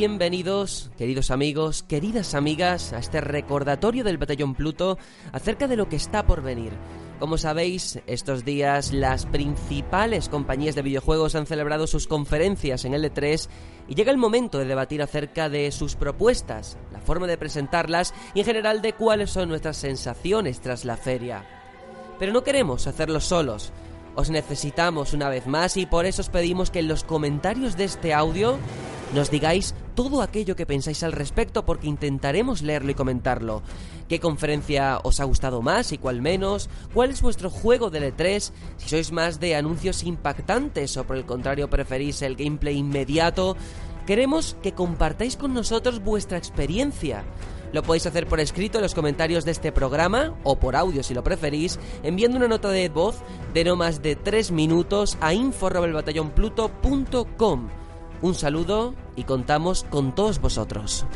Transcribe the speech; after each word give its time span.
Bienvenidos, 0.00 0.90
queridos 0.96 1.30
amigos, 1.30 1.82
queridas 1.82 2.34
amigas, 2.34 2.94
a 2.94 2.98
este 3.00 3.20
recordatorio 3.20 4.02
del 4.02 4.16
Batallón 4.16 4.54
Pluto 4.54 4.96
acerca 5.30 5.68
de 5.68 5.76
lo 5.76 5.90
que 5.90 5.96
está 5.96 6.24
por 6.26 6.40
venir. 6.40 6.72
Como 7.18 7.36
sabéis, 7.36 8.00
estos 8.06 8.46
días 8.46 8.94
las 8.94 9.26
principales 9.26 10.30
compañías 10.30 10.74
de 10.74 10.80
videojuegos 10.80 11.34
han 11.34 11.44
celebrado 11.44 11.86
sus 11.86 12.06
conferencias 12.06 12.86
en 12.86 12.94
L3 12.94 13.46
y 13.88 13.94
llega 13.94 14.10
el 14.10 14.16
momento 14.16 14.56
de 14.56 14.64
debatir 14.64 15.02
acerca 15.02 15.50
de 15.50 15.70
sus 15.70 15.96
propuestas, 15.96 16.78
la 16.92 17.00
forma 17.02 17.26
de 17.26 17.36
presentarlas 17.36 18.14
y 18.32 18.40
en 18.40 18.46
general 18.46 18.80
de 18.80 18.94
cuáles 18.94 19.30
son 19.30 19.50
nuestras 19.50 19.76
sensaciones 19.76 20.62
tras 20.62 20.86
la 20.86 20.96
feria. 20.96 21.44
Pero 22.18 22.32
no 22.32 22.42
queremos 22.42 22.86
hacerlo 22.86 23.20
solos. 23.20 23.70
Os 24.14 24.30
necesitamos 24.30 25.12
una 25.12 25.28
vez 25.28 25.46
más 25.46 25.76
y 25.76 25.84
por 25.84 26.06
eso 26.06 26.22
os 26.22 26.30
pedimos 26.30 26.70
que 26.70 26.78
en 26.78 26.88
los 26.88 27.04
comentarios 27.04 27.76
de 27.76 27.84
este 27.84 28.14
audio 28.14 28.58
nos 29.14 29.30
digáis 29.30 29.74
todo 30.02 30.22
aquello 30.22 30.56
que 30.56 30.64
pensáis 30.64 31.02
al 31.02 31.12
respecto 31.12 31.66
porque 31.66 31.86
intentaremos 31.86 32.62
leerlo 32.62 32.90
y 32.90 32.94
comentarlo. 32.94 33.60
¿Qué 34.08 34.18
conferencia 34.18 34.98
os 35.04 35.20
ha 35.20 35.24
gustado 35.24 35.60
más 35.60 35.92
y 35.92 35.98
cuál 35.98 36.22
menos? 36.22 36.70
¿Cuál 36.94 37.10
es 37.10 37.20
vuestro 37.20 37.50
juego 37.50 37.90
de 37.90 38.10
E3? 38.10 38.50
Si 38.78 38.88
sois 38.88 39.12
más 39.12 39.40
de 39.40 39.56
anuncios 39.56 40.02
impactantes 40.02 40.96
o 40.96 41.04
por 41.04 41.18
el 41.18 41.26
contrario 41.26 41.68
preferís 41.68 42.22
el 42.22 42.36
gameplay 42.36 42.78
inmediato. 42.78 43.58
Queremos 44.06 44.56
que 44.62 44.72
compartáis 44.72 45.36
con 45.36 45.52
nosotros 45.52 46.02
vuestra 46.02 46.38
experiencia. 46.38 47.22
Lo 47.74 47.82
podéis 47.82 48.06
hacer 48.06 48.26
por 48.26 48.40
escrito 48.40 48.78
en 48.78 48.82
los 48.84 48.94
comentarios 48.94 49.44
de 49.44 49.50
este 49.50 49.70
programa 49.70 50.34
o 50.44 50.58
por 50.58 50.76
audio 50.76 51.02
si 51.02 51.12
lo 51.12 51.22
preferís, 51.22 51.78
enviando 52.02 52.38
una 52.38 52.48
nota 52.48 52.70
de 52.70 52.88
voz 52.88 53.16
de 53.52 53.64
no 53.64 53.76
más 53.76 54.00
de 54.00 54.16
3 54.16 54.50
minutos 54.50 55.18
a 55.20 55.34
info.batallonpluto.com. 55.34 57.68
Un 58.22 58.34
saludo 58.34 58.94
y 59.16 59.24
contamos 59.24 59.86
con 59.88 60.14
todos 60.14 60.40
vosotros. 60.40 61.06